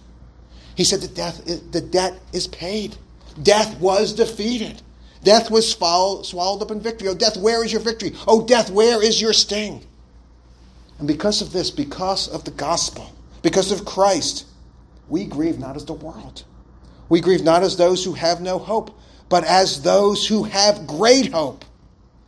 He 0.76 0.84
said 0.84 1.02
the 1.02 1.08
death 1.08 1.44
the 1.72 1.82
debt 1.82 2.20
is 2.34 2.48
paid. 2.48 2.96
Death 3.42 3.80
was 3.80 4.14
defeated. 4.14 4.82
Death 5.24 5.50
was 5.50 5.70
swallowed 5.70 6.62
up 6.62 6.72
in 6.72 6.80
victory. 6.80 7.08
Oh, 7.10 7.16
death, 7.16 7.38
where 7.38 7.64
is 7.64 7.72
your 7.72 7.82
victory? 7.82 8.14
Oh, 8.28 8.46
death, 8.46 8.70
where 8.70 9.04
is 9.04 9.20
your 9.20 9.34
sting? 9.34 9.86
And 11.00 11.08
because 11.08 11.42
of 11.42 11.52
this, 11.52 11.72
because 11.72 12.28
of 12.28 12.44
the 12.46 12.52
gospel, 12.52 13.12
because 13.42 13.72
of 13.72 13.86
Christ, 13.86 14.46
we 15.10 15.26
grieve 15.26 15.60
not 15.60 15.76
as 15.76 15.86
the 15.86 15.94
world. 15.94 16.44
We 17.10 17.22
grieve 17.22 17.44
not 17.44 17.64
as 17.64 17.78
those 17.78 18.04
who 18.04 18.14
have 18.14 18.42
no 18.42 18.58
hope, 18.58 18.98
but 19.30 19.44
as 19.44 19.82
those 19.82 20.28
who 20.28 20.44
have 20.44 20.88
great 20.88 21.32
hope. 21.32 21.66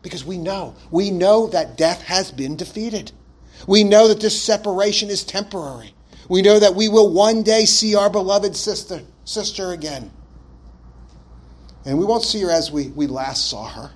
Because 0.02 0.24
we 0.24 0.38
know, 0.38 0.76
we 0.92 1.10
know 1.10 1.48
that 1.48 1.78
death 1.78 2.02
has 2.04 2.32
been 2.32 2.56
defeated. 2.56 3.12
We 3.68 3.84
know 3.84 4.08
that 4.08 4.22
this 4.22 4.40
separation 4.40 5.10
is 5.10 5.24
temporary. 5.24 5.94
We 6.30 6.42
know 6.42 6.60
that 6.60 6.76
we 6.76 6.90
will 6.90 7.12
one 7.12 7.44
day 7.44 7.66
see 7.66 7.96
our 7.96 8.10
beloved 8.10 8.56
sister, 8.56 9.02
sister 9.26 9.72
again. 9.72 10.12
And 11.86 11.98
we 11.98 12.06
won't 12.06 12.24
see 12.24 12.42
her 12.42 12.52
as 12.52 12.72
we, 12.72 12.90
we 12.90 13.08
last 13.08 13.50
saw 13.50 13.68
her. 13.68 13.92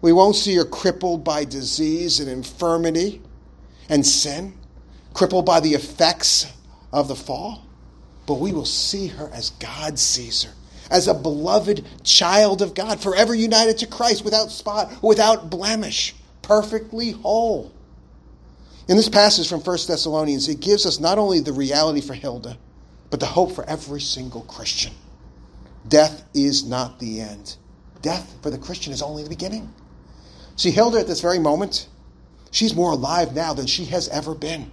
We 0.00 0.12
won't 0.12 0.36
see 0.36 0.54
her 0.56 0.64
crippled 0.64 1.24
by 1.24 1.44
disease 1.44 2.20
and 2.20 2.28
infirmity 2.28 3.20
and 3.88 4.06
sin, 4.06 4.54
crippled 5.14 5.46
by 5.46 5.60
the 5.60 5.74
effects 5.74 6.46
of 6.92 7.08
the 7.08 7.16
fall. 7.16 7.66
But 8.26 8.34
we 8.34 8.52
will 8.52 8.64
see 8.64 9.08
her 9.08 9.30
as 9.32 9.50
God 9.50 9.98
sees 9.98 10.44
her, 10.44 10.52
as 10.90 11.08
a 11.08 11.14
beloved 11.14 11.84
child 12.04 12.62
of 12.62 12.74
God, 12.74 13.00
forever 13.00 13.34
united 13.34 13.78
to 13.78 13.86
Christ, 13.86 14.24
without 14.24 14.50
spot, 14.50 14.92
without 15.02 15.50
blemish, 15.50 16.14
perfectly 16.40 17.12
whole. 17.12 17.72
In 18.88 18.96
this 18.96 19.08
passage 19.08 19.48
from 19.48 19.60
1 19.60 19.78
Thessalonians, 19.86 20.48
it 20.48 20.60
gives 20.60 20.86
us 20.86 20.98
not 20.98 21.18
only 21.18 21.40
the 21.40 21.52
reality 21.52 22.00
for 22.00 22.14
Hilda, 22.14 22.58
but 23.10 23.20
the 23.20 23.26
hope 23.26 23.52
for 23.52 23.68
every 23.68 24.00
single 24.00 24.42
Christian. 24.42 24.92
Death 25.86 26.24
is 26.34 26.64
not 26.64 26.98
the 26.98 27.20
end. 27.20 27.56
Death 28.00 28.36
for 28.42 28.50
the 28.50 28.58
Christian 28.58 28.92
is 28.92 29.02
only 29.02 29.22
the 29.22 29.28
beginning. 29.28 29.72
See, 30.56 30.70
Hilda 30.70 30.98
at 30.98 31.06
this 31.06 31.20
very 31.20 31.38
moment, 31.38 31.88
she's 32.52 32.76
more 32.76 32.92
alive 32.92 33.34
now 33.34 33.52
than 33.52 33.66
she 33.66 33.86
has 33.86 34.08
ever 34.08 34.36
been. 34.36 34.70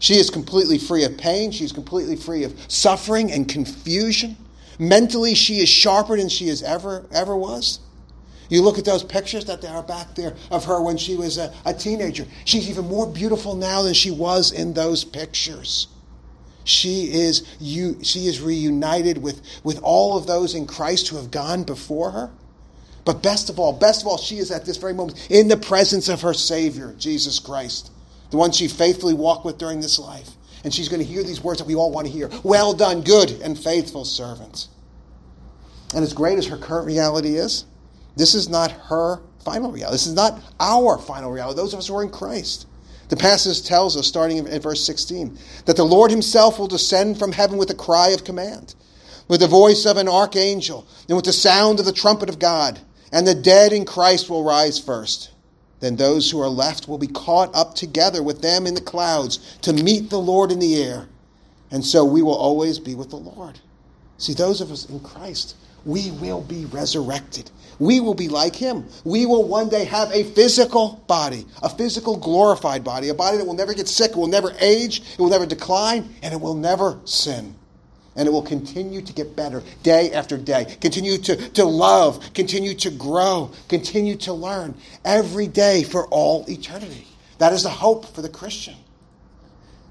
She 0.00 0.14
is 0.14 0.30
completely 0.30 0.78
free 0.78 1.04
of 1.04 1.16
pain. 1.16 1.52
She's 1.52 1.72
completely 1.72 2.16
free 2.16 2.42
of 2.42 2.58
suffering 2.68 3.30
and 3.30 3.48
confusion. 3.48 4.36
Mentally, 4.78 5.34
she 5.34 5.58
is 5.58 5.68
sharper 5.68 6.16
than 6.16 6.28
she 6.28 6.48
has 6.48 6.62
ever, 6.62 7.06
ever 7.12 7.36
was. 7.36 7.80
You 8.48 8.62
look 8.62 8.78
at 8.78 8.84
those 8.84 9.04
pictures 9.04 9.44
that 9.46 9.64
are 9.64 9.82
back 9.82 10.14
there 10.14 10.34
of 10.50 10.64
her 10.64 10.80
when 10.80 10.96
she 10.96 11.16
was 11.16 11.36
a, 11.36 11.52
a 11.66 11.74
teenager. 11.74 12.26
She's 12.44 12.68
even 12.70 12.88
more 12.88 13.06
beautiful 13.06 13.54
now 13.54 13.82
than 13.82 13.94
she 13.94 14.10
was 14.10 14.52
in 14.52 14.72
those 14.72 15.04
pictures. 15.04 15.88
She 16.64 17.12
is, 17.12 17.46
you, 17.58 17.98
she 18.02 18.26
is 18.26 18.40
reunited 18.40 19.18
with, 19.18 19.42
with 19.64 19.80
all 19.82 20.16
of 20.16 20.26
those 20.26 20.54
in 20.54 20.66
Christ 20.66 21.08
who 21.08 21.16
have 21.16 21.30
gone 21.30 21.64
before 21.64 22.10
her. 22.10 22.30
But 23.08 23.22
best 23.22 23.48
of 23.48 23.58
all, 23.58 23.72
best 23.72 24.02
of 24.02 24.06
all, 24.06 24.18
she 24.18 24.36
is 24.36 24.50
at 24.50 24.66
this 24.66 24.76
very 24.76 24.92
moment 24.92 25.30
in 25.30 25.48
the 25.48 25.56
presence 25.56 26.10
of 26.10 26.20
her 26.20 26.34
Savior, 26.34 26.94
Jesus 26.98 27.38
Christ, 27.38 27.90
the 28.30 28.36
one 28.36 28.52
she 28.52 28.68
faithfully 28.68 29.14
walked 29.14 29.46
with 29.46 29.56
during 29.56 29.80
this 29.80 29.98
life. 29.98 30.28
And 30.62 30.74
she's 30.74 30.90
going 30.90 31.00
to 31.00 31.10
hear 31.10 31.22
these 31.22 31.42
words 31.42 31.58
that 31.58 31.66
we 31.66 31.74
all 31.74 31.90
want 31.90 32.06
to 32.06 32.12
hear 32.12 32.28
Well 32.42 32.74
done, 32.74 33.00
good 33.00 33.30
and 33.42 33.58
faithful 33.58 34.04
servant. 34.04 34.68
And 35.94 36.04
as 36.04 36.12
great 36.12 36.36
as 36.36 36.48
her 36.48 36.58
current 36.58 36.86
reality 36.86 37.36
is, 37.36 37.64
this 38.14 38.34
is 38.34 38.50
not 38.50 38.72
her 38.72 39.22
final 39.42 39.72
reality. 39.72 39.94
This 39.94 40.06
is 40.06 40.12
not 40.12 40.42
our 40.60 40.98
final 40.98 41.32
reality. 41.32 41.56
Those 41.56 41.72
of 41.72 41.78
us 41.78 41.88
who 41.88 41.96
are 41.96 42.02
in 42.02 42.10
Christ. 42.10 42.66
The 43.08 43.16
passage 43.16 43.66
tells 43.66 43.96
us, 43.96 44.06
starting 44.06 44.36
in 44.36 44.60
verse 44.60 44.84
16, 44.84 45.38
that 45.64 45.76
the 45.76 45.82
Lord 45.82 46.10
himself 46.10 46.58
will 46.58 46.68
descend 46.68 47.18
from 47.18 47.32
heaven 47.32 47.56
with 47.56 47.70
a 47.70 47.74
cry 47.74 48.08
of 48.08 48.24
command, 48.24 48.74
with 49.28 49.40
the 49.40 49.48
voice 49.48 49.86
of 49.86 49.96
an 49.96 50.10
archangel, 50.10 50.86
and 51.08 51.16
with 51.16 51.24
the 51.24 51.32
sound 51.32 51.80
of 51.80 51.86
the 51.86 51.92
trumpet 51.94 52.28
of 52.28 52.38
God, 52.38 52.78
and 53.12 53.26
the 53.26 53.34
dead 53.34 53.72
in 53.72 53.84
Christ 53.84 54.28
will 54.28 54.44
rise 54.44 54.78
first. 54.78 55.30
Then 55.80 55.96
those 55.96 56.30
who 56.30 56.40
are 56.40 56.48
left 56.48 56.88
will 56.88 56.98
be 56.98 57.06
caught 57.06 57.54
up 57.54 57.74
together 57.74 58.22
with 58.22 58.42
them 58.42 58.66
in 58.66 58.74
the 58.74 58.80
clouds 58.80 59.58
to 59.62 59.72
meet 59.72 60.10
the 60.10 60.18
Lord 60.18 60.50
in 60.50 60.58
the 60.58 60.82
air. 60.82 61.08
And 61.70 61.84
so 61.84 62.04
we 62.04 62.22
will 62.22 62.34
always 62.34 62.78
be 62.78 62.94
with 62.94 63.10
the 63.10 63.16
Lord. 63.16 63.60
See, 64.16 64.34
those 64.34 64.60
of 64.60 64.72
us 64.72 64.88
in 64.88 65.00
Christ, 65.00 65.54
we 65.84 66.10
will 66.12 66.42
be 66.42 66.64
resurrected. 66.64 67.50
We 67.78 68.00
will 68.00 68.14
be 68.14 68.28
like 68.28 68.56
him. 68.56 68.86
We 69.04 69.26
will 69.26 69.46
one 69.46 69.68
day 69.68 69.84
have 69.84 70.10
a 70.10 70.24
physical 70.24 71.04
body, 71.06 71.46
a 71.62 71.68
physical 71.68 72.16
glorified 72.16 72.82
body, 72.82 73.10
a 73.10 73.14
body 73.14 73.38
that 73.38 73.46
will 73.46 73.54
never 73.54 73.74
get 73.74 73.86
sick, 73.86 74.12
it 74.12 74.16
will 74.16 74.26
never 74.26 74.52
age, 74.60 75.00
it 75.12 75.18
will 75.18 75.30
never 75.30 75.46
decline, 75.46 76.12
and 76.22 76.34
it 76.34 76.40
will 76.40 76.54
never 76.54 76.98
sin. 77.04 77.54
And 78.18 78.26
it 78.26 78.32
will 78.32 78.42
continue 78.42 79.00
to 79.00 79.12
get 79.12 79.36
better 79.36 79.62
day 79.82 80.12
after 80.12 80.36
day. 80.36 80.76
Continue 80.80 81.16
to, 81.18 81.36
to 81.50 81.64
love, 81.64 82.34
continue 82.34 82.74
to 82.74 82.90
grow, 82.90 83.52
continue 83.68 84.16
to 84.16 84.32
learn 84.34 84.74
every 85.04 85.46
day 85.46 85.84
for 85.84 86.06
all 86.08 86.44
eternity. 86.48 87.06
That 87.38 87.52
is 87.52 87.62
the 87.62 87.70
hope 87.70 88.12
for 88.14 88.20
the 88.20 88.28
Christian. 88.28 88.74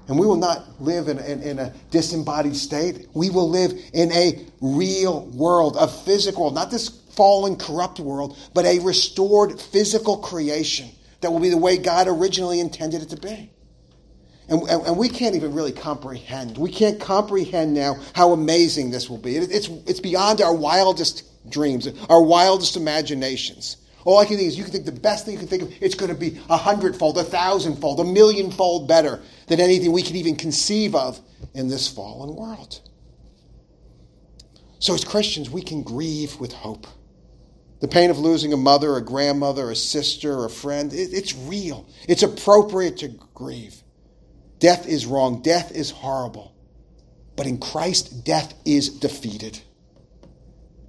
And 0.08 0.18
we 0.18 0.26
will 0.26 0.36
not 0.36 0.80
live 0.80 1.08
in, 1.08 1.18
in, 1.18 1.42
in, 1.42 1.58
a 1.58 1.72
disembodied 1.90 2.56
state. 2.56 3.08
We 3.14 3.30
will 3.30 3.48
live 3.48 3.72
in 3.92 4.12
a 4.12 4.44
real 4.60 5.26
world, 5.26 5.76
a 5.78 5.88
physical 5.88 6.44
world, 6.44 6.54
not 6.54 6.70
this 6.70 6.88
fallen, 6.88 7.56
corrupt 7.56 7.98
world, 7.98 8.38
but 8.54 8.64
a 8.64 8.78
restored 8.78 9.60
physical 9.60 10.18
creation 10.18 10.88
that 11.20 11.30
will 11.30 11.40
be 11.40 11.50
the 11.50 11.58
way 11.58 11.78
God 11.78 12.08
originally 12.08 12.60
intended 12.60 13.02
it 13.02 13.10
to 13.10 13.16
be. 13.16 13.50
And, 14.48 14.62
and, 14.62 14.86
and 14.86 14.96
we 14.96 15.08
can't 15.08 15.36
even 15.36 15.52
really 15.52 15.72
comprehend. 15.72 16.56
We 16.56 16.70
can't 16.70 16.98
comprehend 16.98 17.74
now 17.74 17.96
how 18.14 18.32
amazing 18.32 18.90
this 18.90 19.10
will 19.10 19.18
be. 19.18 19.36
It, 19.36 19.50
it's, 19.50 19.68
it's 19.86 20.00
beyond 20.00 20.40
our 20.40 20.54
wildest 20.54 21.24
dreams, 21.50 21.88
our 22.08 22.22
wildest 22.22 22.76
imaginations. 22.76 23.76
All 24.04 24.18
I 24.18 24.24
can 24.24 24.36
think 24.36 24.48
is 24.48 24.56
you 24.56 24.64
can 24.64 24.72
think 24.72 24.86
the 24.86 24.92
best 24.92 25.24
thing 25.24 25.34
you 25.34 25.40
can 25.40 25.48
think 25.48 25.62
of, 25.62 25.72
it's 25.82 25.94
going 25.94 26.10
to 26.10 26.18
be 26.18 26.40
a 26.48 26.56
hundredfold, 26.56 27.18
a 27.18 27.24
thousandfold, 27.24 28.00
a 28.00 28.04
millionfold 28.04 28.88
better 28.88 29.20
than 29.48 29.60
anything 29.60 29.92
we 29.92 30.02
can 30.02 30.16
even 30.16 30.36
conceive 30.36 30.94
of 30.94 31.20
in 31.52 31.68
this 31.68 31.88
fallen 31.88 32.34
world. 32.34 32.80
So, 34.78 34.94
as 34.94 35.04
Christians, 35.04 35.50
we 35.50 35.60
can 35.60 35.82
grieve 35.82 36.38
with 36.40 36.52
hope. 36.52 36.86
The 37.80 37.88
pain 37.88 38.10
of 38.10 38.18
losing 38.18 38.52
a 38.52 38.56
mother, 38.56 38.96
a 38.96 39.04
grandmother, 39.04 39.70
a 39.70 39.76
sister, 39.76 40.44
a 40.44 40.50
friend, 40.50 40.92
it, 40.92 41.12
it's 41.12 41.34
real. 41.34 41.86
It's 42.08 42.22
appropriate 42.22 42.96
to 42.98 43.08
grieve. 43.34 43.82
Death 44.58 44.86
is 44.86 45.06
wrong, 45.06 45.42
death 45.42 45.72
is 45.72 45.90
horrible. 45.90 46.54
But 47.36 47.46
in 47.46 47.58
Christ, 47.58 48.24
death 48.24 48.54
is 48.64 48.88
defeated. 48.88 49.60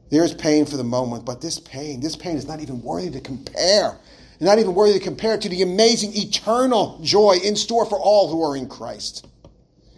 There 0.09 0.23
is 0.23 0.33
pain 0.33 0.65
for 0.65 0.77
the 0.77 0.83
moment, 0.83 1.25
but 1.25 1.41
this 1.41 1.59
pain, 1.59 1.99
this 1.99 2.15
pain 2.15 2.35
is 2.35 2.47
not 2.47 2.59
even 2.59 2.81
worthy 2.81 3.11
to 3.11 3.21
compare. 3.21 3.99
Not 4.41 4.57
even 4.57 4.73
worthy 4.73 4.93
to 4.93 5.03
compare 5.03 5.37
to 5.37 5.49
the 5.49 5.61
amazing 5.61 6.11
eternal 6.15 6.99
joy 7.03 7.37
in 7.43 7.55
store 7.55 7.85
for 7.85 7.99
all 7.99 8.29
who 8.29 8.43
are 8.43 8.55
in 8.55 8.69
Christ. 8.69 9.27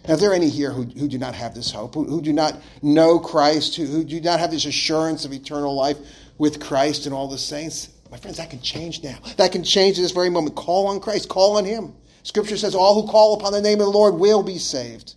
Now, 0.07 0.15
if 0.15 0.19
there 0.19 0.31
are 0.31 0.35
any 0.35 0.49
here 0.49 0.71
who, 0.71 0.83
who 0.83 1.07
do 1.07 1.19
not 1.19 1.35
have 1.35 1.53
this 1.53 1.71
hope, 1.71 1.93
who, 1.93 2.05
who 2.05 2.21
do 2.21 2.33
not 2.33 2.59
know 2.81 3.19
Christ, 3.19 3.75
who, 3.75 3.85
who 3.85 4.03
do 4.03 4.19
not 4.19 4.39
have 4.39 4.49
this 4.49 4.65
assurance 4.65 5.25
of 5.25 5.31
eternal 5.31 5.75
life 5.75 5.97
with 6.39 6.59
Christ 6.59 7.05
and 7.05 7.13
all 7.13 7.27
the 7.27 7.37
saints, 7.37 7.89
my 8.09 8.17
friends, 8.17 8.37
that 8.37 8.49
can 8.49 8.61
change 8.61 9.03
now. 9.03 9.17
That 9.37 9.51
can 9.51 9.63
change 9.63 9.99
at 9.99 10.01
this 10.01 10.11
very 10.11 10.31
moment. 10.31 10.55
Call 10.55 10.87
on 10.87 10.99
Christ, 10.99 11.29
call 11.29 11.57
on 11.57 11.65
Him. 11.65 11.93
Scripture 12.23 12.57
says, 12.57 12.75
All 12.75 13.01
who 13.01 13.07
call 13.07 13.35
upon 13.35 13.53
the 13.53 13.61
name 13.61 13.79
of 13.79 13.85
the 13.85 13.91
Lord 13.91 14.15
will 14.15 14.43
be 14.43 14.57
saved. 14.57 15.15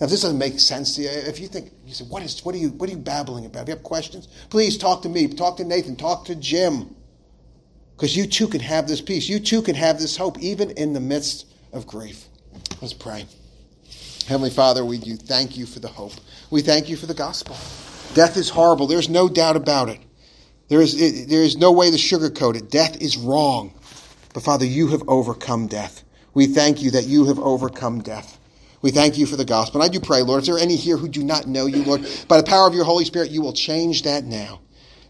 Now, 0.00 0.04
if 0.04 0.10
this 0.10 0.22
doesn't 0.22 0.38
make 0.38 0.60
sense 0.60 0.94
to 0.96 1.02
you, 1.02 1.08
if 1.08 1.40
you 1.40 1.48
think, 1.48 1.72
you 1.84 1.92
say, 1.92 2.04
what, 2.04 2.22
is, 2.22 2.44
what, 2.44 2.54
are, 2.54 2.58
you, 2.58 2.68
what 2.70 2.88
are 2.88 2.92
you 2.92 2.98
babbling 2.98 3.46
about? 3.46 3.62
If 3.62 3.68
you 3.68 3.74
have 3.74 3.82
questions, 3.82 4.28
please 4.48 4.78
talk 4.78 5.02
to 5.02 5.08
me, 5.08 5.26
talk 5.26 5.56
to 5.56 5.64
Nathan, 5.64 5.96
talk 5.96 6.24
to 6.26 6.36
Jim. 6.36 6.94
Because 7.96 8.16
you 8.16 8.26
too 8.26 8.46
can 8.46 8.60
have 8.60 8.86
this 8.86 9.00
peace. 9.00 9.28
You 9.28 9.40
too 9.40 9.60
can 9.60 9.74
have 9.74 9.98
this 9.98 10.16
hope, 10.16 10.38
even 10.38 10.70
in 10.70 10.92
the 10.92 11.00
midst 11.00 11.46
of 11.72 11.86
grief. 11.86 12.26
Let's 12.80 12.94
pray. 12.94 13.26
Heavenly 14.28 14.50
Father, 14.50 14.84
we 14.84 14.98
do 14.98 15.16
thank 15.16 15.56
you 15.56 15.66
for 15.66 15.80
the 15.80 15.88
hope. 15.88 16.12
We 16.50 16.60
thank 16.60 16.88
you 16.88 16.96
for 16.96 17.06
the 17.06 17.14
gospel. 17.14 17.56
Death 18.14 18.36
is 18.36 18.50
horrible. 18.50 18.86
There's 18.86 19.08
no 19.08 19.28
doubt 19.28 19.56
about 19.56 19.88
it. 19.88 20.00
There 20.68 20.80
is, 20.80 21.26
there 21.26 21.42
is 21.42 21.56
no 21.56 21.72
way 21.72 21.90
to 21.90 21.96
sugarcoat 21.96 22.56
it. 22.56 22.70
Death 22.70 23.00
is 23.00 23.16
wrong. 23.16 23.72
But 24.32 24.44
Father, 24.44 24.66
you 24.66 24.88
have 24.88 25.02
overcome 25.08 25.66
death. 25.66 26.04
We 26.34 26.46
thank 26.46 26.82
you 26.82 26.90
that 26.92 27.06
you 27.06 27.26
have 27.26 27.38
overcome 27.38 28.00
death. 28.00 28.38
We 28.80 28.90
thank 28.90 29.18
you 29.18 29.26
for 29.26 29.36
the 29.36 29.44
gospel. 29.44 29.82
And 29.82 29.90
I 29.90 29.92
do 29.92 30.00
pray, 30.00 30.22
Lord, 30.22 30.40
if 30.40 30.46
there 30.46 30.54
are 30.54 30.60
any 30.60 30.76
here 30.76 30.96
who 30.96 31.08
do 31.08 31.24
not 31.24 31.46
know 31.46 31.66
you, 31.66 31.82
Lord, 31.82 32.06
by 32.28 32.36
the 32.36 32.44
power 32.44 32.68
of 32.68 32.74
your 32.74 32.84
Holy 32.84 33.04
Spirit, 33.04 33.30
you 33.30 33.42
will 33.42 33.52
change 33.52 34.02
that 34.02 34.24
now. 34.24 34.60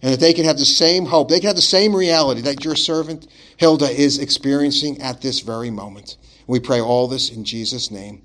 And 0.01 0.13
that 0.13 0.21
they 0.21 0.33
can 0.33 0.45
have 0.45 0.59
the 0.59 0.65
same 0.65 1.07
hope, 1.07 1.29
they 1.29 1.41
can 1.41 1.49
have 1.49 1.57
the 1.57 1.63
same 1.63 1.95
reality 1.95 2.41
that 2.43 2.65
your 2.65 2.77
servant 2.77 3.27
Hilda 3.57 3.91
is 3.91 4.19
experiencing 4.19 5.03
at 5.03 5.21
this 5.21 5.41
very 5.41 5.71
moment. 5.71 6.17
We 6.47 6.61
pray 6.61 6.81
all 6.81 7.09
this 7.09 7.31
in 7.31 7.45
Jesus' 7.45 7.91
name. 7.91 8.23